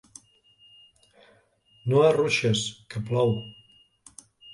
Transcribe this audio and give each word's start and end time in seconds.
No 1.91 2.01
arruixes, 2.05 2.63
que 2.95 3.03
plou. 3.11 3.35